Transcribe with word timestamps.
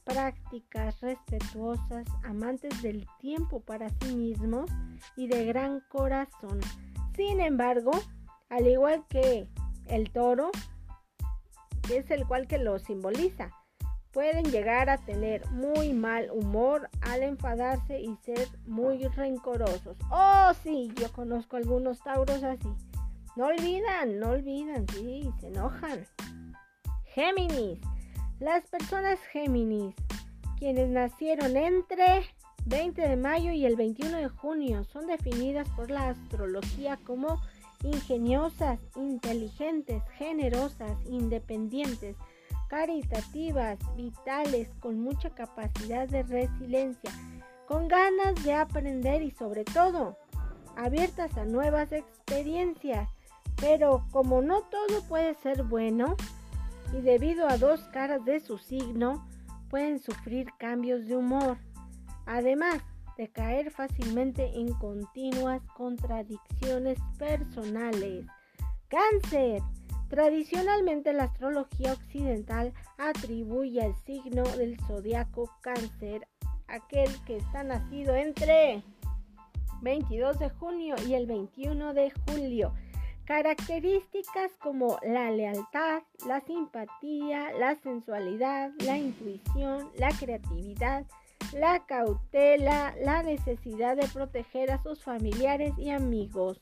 prácticas, 0.04 1.00
respetuosas, 1.00 2.06
amantes 2.24 2.82
del 2.82 3.06
tiempo 3.20 3.60
para 3.60 3.88
sí 4.00 4.14
mismos 4.14 4.70
y 5.16 5.28
de 5.28 5.44
gran 5.44 5.80
corazón. 5.88 6.60
Sin 7.14 7.40
embargo, 7.40 7.92
al 8.48 8.66
igual 8.66 9.04
que 9.08 9.48
el 9.86 10.10
toro, 10.10 10.50
que 11.86 11.98
es 11.98 12.10
el 12.10 12.26
cual 12.26 12.46
que 12.46 12.58
lo 12.58 12.78
simboliza, 12.78 13.50
pueden 14.12 14.44
llegar 14.50 14.90
a 14.90 14.98
tener 14.98 15.48
muy 15.50 15.92
mal 15.92 16.30
humor 16.30 16.88
al 17.00 17.22
enfadarse 17.22 18.00
y 18.00 18.16
ser 18.24 18.48
muy 18.66 18.98
rencorosos. 19.08 19.96
Oh, 20.10 20.52
sí, 20.62 20.92
yo 20.96 21.12
conozco 21.12 21.56
algunos 21.56 22.00
tauros 22.00 22.42
así. 22.42 22.68
No 23.36 23.46
olvidan, 23.46 24.18
no 24.18 24.30
olvidan, 24.30 24.86
sí, 24.88 25.30
se 25.40 25.48
enojan. 25.48 26.04
Géminis. 27.04 27.78
Las 28.40 28.66
personas 28.66 29.18
Géminis, 29.32 29.94
quienes 30.58 30.88
nacieron 30.88 31.56
entre 31.56 32.24
20 32.66 33.00
de 33.00 33.16
mayo 33.16 33.52
y 33.52 33.64
el 33.66 33.76
21 33.76 34.16
de 34.16 34.28
junio, 34.28 34.84
son 34.84 35.06
definidas 35.06 35.68
por 35.70 35.90
la 35.90 36.10
astrología 36.10 36.98
como 37.04 37.40
ingeniosas, 37.82 38.78
inteligentes, 38.96 40.02
generosas, 40.16 40.92
independientes, 41.06 42.16
caritativas, 42.70 43.78
vitales, 43.96 44.68
con 44.78 45.00
mucha 45.00 45.30
capacidad 45.30 46.08
de 46.08 46.22
resiliencia, 46.22 47.10
con 47.66 47.88
ganas 47.88 48.42
de 48.44 48.54
aprender 48.54 49.22
y 49.22 49.32
sobre 49.32 49.64
todo 49.64 50.16
abiertas 50.76 51.36
a 51.36 51.44
nuevas 51.44 51.90
experiencias. 51.90 53.10
Pero 53.56 54.06
como 54.12 54.40
no 54.40 54.62
todo 54.62 55.02
puede 55.08 55.34
ser 55.34 55.64
bueno, 55.64 56.16
y 56.96 57.00
debido 57.00 57.48
a 57.48 57.58
dos 57.58 57.80
caras 57.92 58.24
de 58.24 58.38
su 58.38 58.56
signo, 58.56 59.26
pueden 59.68 59.98
sufrir 59.98 60.48
cambios 60.58 61.06
de 61.06 61.16
humor, 61.16 61.58
además 62.24 62.78
de 63.18 63.28
caer 63.28 63.72
fácilmente 63.72 64.58
en 64.58 64.72
continuas 64.74 65.60
contradicciones 65.76 66.98
personales. 67.18 68.26
Cáncer. 68.88 69.60
Tradicionalmente 70.10 71.12
la 71.12 71.24
astrología 71.24 71.92
occidental 71.92 72.72
atribuye 72.98 73.80
al 73.80 73.94
signo 74.04 74.42
del 74.42 74.76
zodiaco 74.80 75.48
cáncer 75.60 76.26
aquel 76.66 77.08
que 77.24 77.36
está 77.36 77.62
nacido 77.62 78.16
entre 78.16 78.82
22 79.82 80.40
de 80.40 80.50
junio 80.50 80.96
y 81.06 81.14
el 81.14 81.26
21 81.26 81.94
de 81.94 82.12
julio. 82.26 82.74
Características 83.24 84.50
como 84.60 84.98
la 85.04 85.30
lealtad, 85.30 86.02
la 86.26 86.40
simpatía, 86.40 87.52
la 87.52 87.76
sensualidad, 87.76 88.72
la 88.80 88.98
intuición, 88.98 89.90
la 89.96 90.10
creatividad, 90.10 91.06
la 91.52 91.86
cautela, 91.86 92.96
la 93.00 93.22
necesidad 93.22 93.96
de 93.96 94.08
proteger 94.08 94.72
a 94.72 94.82
sus 94.82 95.04
familiares 95.04 95.72
y 95.78 95.90
amigos 95.90 96.58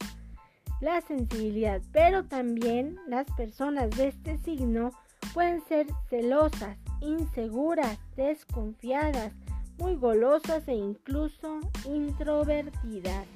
la 0.80 1.00
sensibilidad, 1.00 1.80
pero 1.92 2.24
también 2.24 2.98
las 3.06 3.26
personas 3.32 3.90
de 3.96 4.08
este 4.08 4.38
signo 4.38 4.92
pueden 5.34 5.60
ser 5.66 5.86
celosas, 6.08 6.76
inseguras, 7.00 7.98
desconfiadas, 8.16 9.32
muy 9.78 9.96
golosas 9.96 10.66
e 10.68 10.74
incluso 10.74 11.60
introvertidas. 11.84 13.26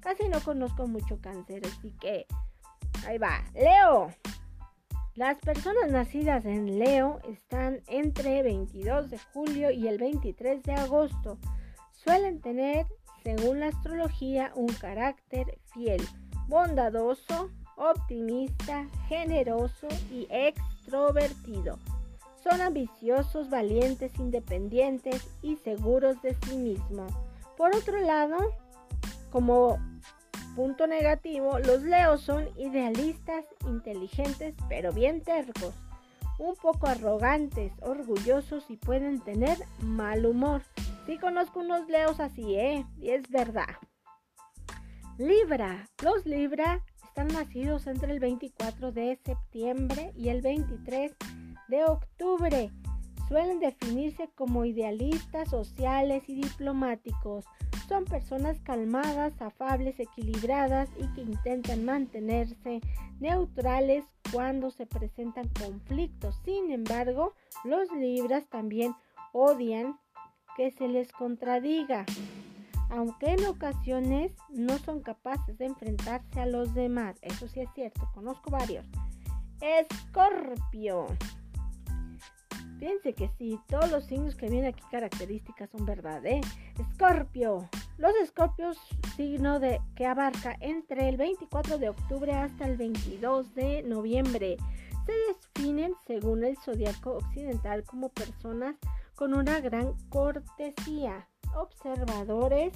Casi 0.00 0.28
no 0.28 0.40
conozco 0.40 0.86
mucho 0.86 1.18
cáncer, 1.20 1.62
así 1.66 1.92
que 2.00 2.26
ahí 3.06 3.18
va. 3.18 3.42
Leo. 3.54 4.12
Las 5.14 5.38
personas 5.38 5.90
nacidas 5.90 6.44
en 6.44 6.78
Leo 6.78 7.20
están 7.26 7.80
entre 7.86 8.42
22 8.42 9.10
de 9.10 9.18
julio 9.32 9.70
y 9.70 9.88
el 9.88 9.96
23 9.96 10.62
de 10.62 10.74
agosto. 10.74 11.38
Suelen 11.92 12.42
tener, 12.42 12.86
según 13.24 13.60
la 13.60 13.68
astrología, 13.68 14.52
un 14.54 14.68
carácter 14.68 15.58
fiel 15.72 16.06
bondadoso, 16.48 17.50
optimista, 17.76 18.86
generoso 19.08 19.88
y 20.10 20.26
extrovertido. 20.30 21.78
Son 22.42 22.60
ambiciosos, 22.60 23.50
valientes, 23.50 24.12
independientes 24.18 25.26
y 25.42 25.56
seguros 25.56 26.20
de 26.22 26.34
sí 26.44 26.56
mismos. 26.56 27.12
Por 27.56 27.74
otro 27.74 27.98
lado, 28.00 28.36
como 29.32 29.78
punto 30.54 30.86
negativo, 30.86 31.58
los 31.58 31.82
leos 31.82 32.22
son 32.22 32.48
idealistas, 32.56 33.44
inteligentes, 33.66 34.54
pero 34.68 34.92
bien 34.92 35.22
tercos, 35.22 35.74
un 36.38 36.54
poco 36.56 36.86
arrogantes, 36.86 37.72
orgullosos 37.82 38.70
y 38.70 38.76
pueden 38.76 39.20
tener 39.20 39.58
mal 39.80 40.24
humor. 40.24 40.62
Sí 41.06 41.18
conozco 41.18 41.60
unos 41.60 41.88
leos 41.88 42.20
así, 42.20 42.56
¿eh? 42.56 42.84
Y 43.00 43.10
es 43.10 43.28
verdad. 43.30 43.76
Libra. 45.18 45.88
Los 46.02 46.26
Libra 46.26 46.84
están 47.02 47.28
nacidos 47.28 47.86
entre 47.86 48.12
el 48.12 48.20
24 48.20 48.92
de 48.92 49.18
septiembre 49.24 50.12
y 50.14 50.28
el 50.28 50.42
23 50.42 51.16
de 51.68 51.84
octubre. 51.84 52.70
Suelen 53.26 53.58
definirse 53.58 54.28
como 54.34 54.66
idealistas, 54.66 55.48
sociales 55.48 56.28
y 56.28 56.34
diplomáticos. 56.34 57.46
Son 57.88 58.04
personas 58.04 58.60
calmadas, 58.60 59.40
afables, 59.40 59.98
equilibradas 59.98 60.90
y 60.98 61.06
que 61.14 61.22
intentan 61.22 61.86
mantenerse 61.86 62.82
neutrales 63.18 64.04
cuando 64.34 64.70
se 64.70 64.84
presentan 64.84 65.48
conflictos. 65.58 66.38
Sin 66.44 66.70
embargo, 66.70 67.32
los 67.64 67.90
Libras 67.92 68.46
también 68.48 68.94
odian 69.32 69.98
que 70.58 70.70
se 70.72 70.88
les 70.88 71.10
contradiga 71.12 72.04
aunque 72.90 73.32
en 73.32 73.44
ocasiones 73.46 74.32
no 74.50 74.78
son 74.78 75.00
capaces 75.00 75.58
de 75.58 75.66
enfrentarse 75.66 76.40
a 76.40 76.46
los 76.46 76.74
demás. 76.74 77.16
Eso 77.22 77.48
sí 77.48 77.60
es 77.60 77.68
cierto, 77.74 78.08
conozco 78.14 78.50
varios. 78.50 78.86
Escorpio. 79.60 81.06
Fíjense 82.78 83.14
que 83.14 83.30
sí, 83.38 83.58
todos 83.68 83.90
los 83.90 84.04
signos 84.04 84.34
que 84.34 84.50
vienen 84.50 84.68
aquí 84.68 84.82
características 84.90 85.70
son 85.70 85.86
verdad, 85.86 86.24
¿eh? 86.26 86.40
Escorpio. 86.78 87.68
Los 87.96 88.14
escorpios, 88.16 88.76
signo 89.16 89.58
que 89.94 90.06
abarca 90.06 90.56
entre 90.60 91.08
el 91.08 91.16
24 91.16 91.78
de 91.78 91.88
octubre 91.88 92.32
hasta 92.32 92.66
el 92.66 92.76
22 92.76 93.54
de 93.54 93.82
noviembre, 93.82 94.58
se 95.06 95.12
definen 95.28 95.94
según 96.06 96.44
el 96.44 96.58
zodiaco 96.58 97.12
occidental 97.12 97.84
como 97.84 98.10
personas 98.10 98.76
con 99.14 99.32
una 99.32 99.60
gran 99.60 99.94
cortesía, 100.10 101.26
observadores, 101.54 102.72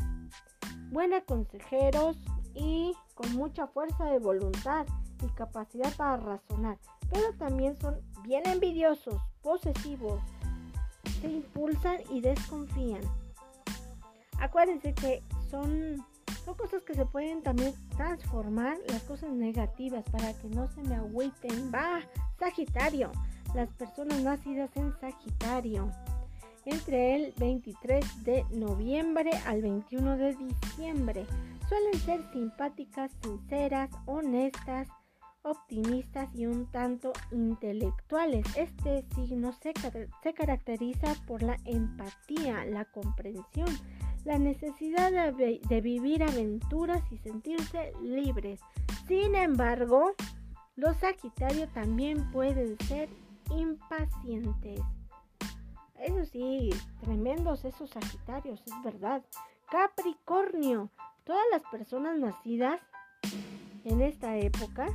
buenos 0.91 1.23
consejeros 1.25 2.17
y 2.55 2.95
con 3.15 3.35
mucha 3.35 3.67
fuerza 3.67 4.05
de 4.07 4.19
voluntad 4.19 4.87
y 5.23 5.29
capacidad 5.35 5.93
para 5.97 6.17
razonar, 6.17 6.79
pero 7.11 7.33
también 7.39 7.79
son 7.81 8.01
bien 8.23 8.47
envidiosos, 8.47 9.21
posesivos, 9.43 10.21
se 11.21 11.29
impulsan 11.29 11.99
y 12.11 12.21
desconfían. 12.21 13.03
Acuérdense 14.39 14.95
que 14.95 15.23
son, 15.51 16.05
son 16.45 16.55
cosas 16.55 16.83
que 16.83 16.95
se 16.95 17.05
pueden 17.05 17.43
también 17.43 17.75
transformar 17.97 18.79
las 18.89 19.03
cosas 19.03 19.31
negativas 19.33 20.05
para 20.11 20.33
que 20.35 20.49
no 20.49 20.69
se 20.69 20.83
me 20.83 20.95
agüiten. 20.95 21.71
Va, 21.75 22.01
Sagitario, 22.39 23.13
las 23.55 23.69
personas 23.71 24.23
nacidas 24.23 24.71
en 24.77 24.99
Sagitario 24.99 25.91
entre 26.65 27.17
el 27.17 27.33
23 27.39 28.25
de 28.25 28.45
noviembre 28.51 29.31
al 29.47 29.63
21 29.63 30.17
de 30.17 30.35
diciembre. 30.35 31.27
Suelen 31.69 32.01
ser 32.01 32.23
simpáticas, 32.33 33.13
sinceras, 33.23 33.91
honestas, 34.07 34.89
optimistas 35.43 36.29
y 36.35 36.47
un 36.47 36.67
tanto 36.71 37.13
intelectuales. 37.31 38.45
Este 38.57 39.05
signo 39.15 39.53
se, 39.53 39.73
caracteriza 40.35 41.15
por 41.27 41.43
la 41.43 41.57
empatía, 41.65 42.65
la 42.67 42.85
comprensión, 42.85 43.69
la 44.25 44.39
necesidad 44.39 45.33
de, 45.33 45.61
de 45.67 45.81
vivir 45.81 46.23
aventuras 46.23 47.03
y 47.11 47.19
sentirse 47.19 47.93
libres. 48.03 48.61
Sin 49.07 49.35
embargo, 49.35 50.15
los 50.77 50.97
Sagitarios 50.99 51.73
también 51.73 52.31
pueden 52.31 52.77
ser 52.87 53.09
impacientes. 53.57 54.81
Eso 56.01 56.25
sí, 56.25 56.71
tremendos 57.03 57.65
esos 57.65 57.91
Sagitarios, 57.91 58.63
es 58.67 58.83
verdad. 58.83 59.23
Capricornio, 59.71 60.91
todas 61.25 61.45
las 61.53 61.63
personas 61.71 62.19
nacidas 62.19 62.81
en 63.85 64.01
esta 64.01 64.37
época, 64.39 64.87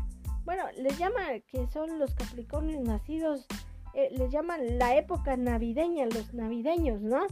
bueno, 0.45 0.63
les 0.77 0.97
llama 0.97 1.21
que 1.47 1.67
son 1.67 1.99
los 1.99 2.13
Capricornios 2.15 2.83
nacidos, 2.83 3.45
eh, 3.93 4.09
les 4.17 4.31
llaman 4.31 4.79
la 4.79 4.95
época 4.97 5.37
navideña, 5.37 6.05
los 6.05 6.33
navideños, 6.33 7.01
¿no? 7.01 7.25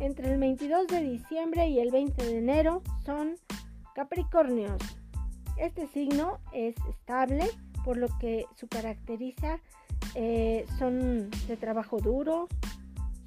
Entre 0.00 0.32
el 0.32 0.38
22 0.38 0.88
de 0.88 1.02
diciembre 1.02 1.68
y 1.68 1.78
el 1.78 1.90
20 1.90 2.24
de 2.24 2.38
enero 2.38 2.82
son 3.04 3.36
Capricornios. 3.94 4.82
Este 5.56 5.86
signo 5.86 6.38
es 6.52 6.74
estable, 6.88 7.48
por 7.84 7.96
lo 7.96 8.08
que 8.18 8.46
su 8.56 8.68
caracteriza 8.68 9.60
eh, 10.14 10.66
son 10.78 11.30
de 11.46 11.56
trabajo 11.56 11.98
duro, 11.98 12.48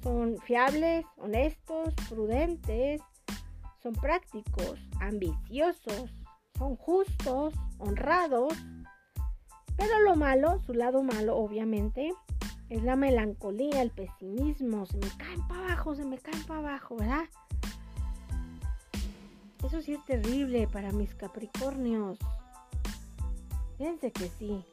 son 0.06 0.38
fiables, 0.38 1.04
honestos, 1.16 1.92
prudentes, 2.08 3.02
son 3.82 3.92
prácticos, 3.94 4.78
ambiciosos, 5.00 6.12
son 6.56 6.76
justos, 6.76 7.54
honrados. 7.78 8.54
Pero 9.76 9.98
lo 10.04 10.14
malo, 10.14 10.60
su 10.60 10.74
lado 10.74 11.02
malo 11.02 11.36
obviamente, 11.36 12.12
es 12.68 12.84
la 12.84 12.94
melancolía, 12.94 13.82
el 13.82 13.90
pesimismo. 13.90 14.86
Se 14.86 14.96
me 14.96 15.08
caen 15.18 15.44
para 15.48 15.64
abajo, 15.64 15.96
se 15.96 16.04
me 16.04 16.18
caen 16.18 16.44
para 16.44 16.60
abajo, 16.60 16.94
¿verdad? 16.94 17.24
Eso 19.64 19.82
sí 19.82 19.94
es 19.94 20.04
terrible 20.04 20.68
para 20.68 20.92
mis 20.92 21.16
Capricornios. 21.16 22.16
Fíjense 23.76 24.12
que 24.12 24.28
sí. 24.38 24.64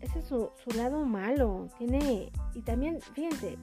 Ese 0.00 0.20
es 0.20 0.24
su, 0.24 0.50
su 0.64 0.70
lado 0.70 1.04
malo. 1.04 1.68
Tiene. 1.76 2.32
Y 2.54 2.62
también, 2.62 2.98
fíjense, 3.12 3.58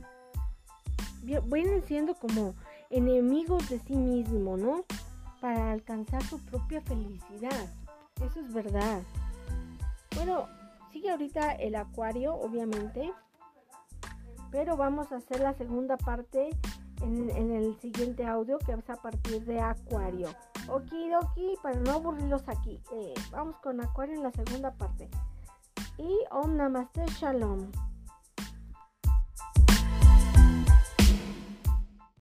vienen 1.48 1.84
siendo 1.84 2.16
como 2.16 2.56
enemigos 2.90 3.70
de 3.70 3.80
sí 3.80 3.96
mismo, 3.96 4.58
¿no? 4.58 4.86
Para 5.42 5.72
alcanzar 5.72 6.24
su 6.24 6.40
propia 6.40 6.82
felicidad. 6.82 7.68
Eso 8.24 8.40
es 8.40 8.54
verdad. 8.54 9.02
Bueno, 10.16 10.48
sigue 10.92 11.12
ahorita 11.12 11.52
el 11.54 11.76
acuario, 11.76 12.34
obviamente. 12.36 13.14
Pero 14.52 14.78
vamos 14.78 15.12
a 15.12 15.18
hacer 15.18 15.42
la 15.42 15.54
segunda 15.54 15.98
parte 15.98 16.50
en, 17.02 17.52
el 17.52 17.80
siguiente 17.80 18.26
audio, 18.26 18.58
que 18.60 18.72
es 18.72 18.90
a 18.90 18.96
partir 18.96 19.44
de 19.46 19.60
acuario. 19.60 20.30
Okidoki, 20.68 21.56
para 21.62 21.80
no 21.80 21.92
aburrirlos 21.92 22.48
aquí. 22.48 22.82
Eh, 22.94 23.14
vamos 23.32 23.58
con 23.58 23.82
acuario 23.82 24.16
en 24.16 24.24
la 24.24 24.32
segunda 24.32 24.72
parte. 24.72 25.10
Y 25.98 26.18
Om 26.32 26.56
Namaste 26.56 27.06
Shalom. 27.08 27.72